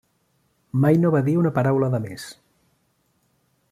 Mai 0.85 0.97
no 1.03 1.11
va 1.17 1.21
dir 1.29 1.37
una 1.43 1.53
paraula 1.59 1.93
de 1.97 2.03
més. 2.07 2.27